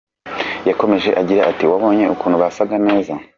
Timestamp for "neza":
2.87-3.13